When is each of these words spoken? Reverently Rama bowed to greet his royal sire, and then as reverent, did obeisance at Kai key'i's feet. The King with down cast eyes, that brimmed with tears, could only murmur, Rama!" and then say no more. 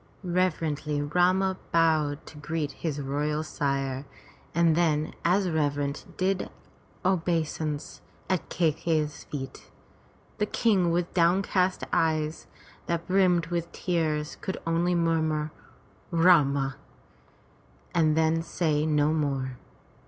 Reverently 0.23 0.99
Rama 0.99 1.57
bowed 1.71 2.25
to 2.25 2.39
greet 2.39 2.71
his 2.71 2.99
royal 2.99 3.43
sire, 3.43 4.03
and 4.55 4.75
then 4.75 5.13
as 5.23 5.47
reverent, 5.47 6.07
did 6.17 6.49
obeisance 7.05 8.01
at 8.27 8.49
Kai 8.49 8.71
key'i's 8.71 9.25
feet. 9.25 9.69
The 10.39 10.47
King 10.47 10.89
with 10.91 11.13
down 11.13 11.43
cast 11.43 11.83
eyes, 11.93 12.47
that 12.87 13.05
brimmed 13.07 13.45
with 13.53 13.71
tears, 13.71 14.37
could 14.41 14.57
only 14.65 14.95
murmur, 14.95 15.51
Rama!" 16.09 16.77
and 17.93 18.17
then 18.17 18.41
say 18.41 18.87
no 18.87 19.13
more. 19.13 19.59